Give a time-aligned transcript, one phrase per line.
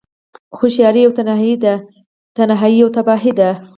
[0.57, 1.73] هوښياری يوه تنهايی ده،
[2.35, 3.49] تنهايی يوه تباهی ده